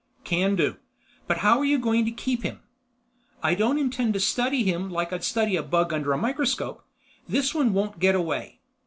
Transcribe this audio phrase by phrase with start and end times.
[0.23, 0.77] "Can do.
[1.27, 2.61] But how are you going to keep him?"
[3.43, 6.83] "I don't intend to study him like I'd study a bug under a microscope.
[7.29, 8.61] This one won't get away.